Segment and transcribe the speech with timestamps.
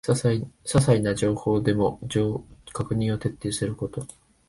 [0.03, 0.15] さ
[0.81, 1.99] さいな情報でも
[2.73, 4.03] 確認を徹底すること